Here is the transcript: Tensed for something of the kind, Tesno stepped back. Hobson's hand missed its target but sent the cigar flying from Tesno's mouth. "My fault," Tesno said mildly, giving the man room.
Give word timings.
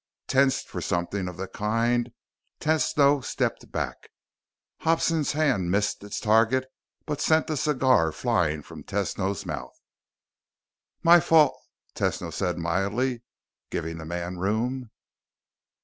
Tensed 0.25 0.67
for 0.67 0.81
something 0.81 1.27
of 1.27 1.37
the 1.37 1.47
kind, 1.47 2.11
Tesno 2.59 3.23
stepped 3.23 3.71
back. 3.71 4.09
Hobson's 4.79 5.33
hand 5.33 5.69
missed 5.69 6.03
its 6.03 6.19
target 6.19 6.65
but 7.05 7.21
sent 7.21 7.45
the 7.45 7.55
cigar 7.55 8.11
flying 8.11 8.63
from 8.63 8.83
Tesno's 8.83 9.45
mouth. 9.45 9.79
"My 11.03 11.19
fault," 11.19 11.55
Tesno 11.93 12.33
said 12.33 12.57
mildly, 12.57 13.21
giving 13.69 13.99
the 13.99 14.05
man 14.05 14.39
room. 14.39 14.89